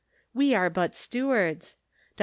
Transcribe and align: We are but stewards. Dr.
We 0.33 0.55
are 0.55 0.71
but 0.71 0.95
stewards. 0.95 1.75
Dr. 2.15 2.19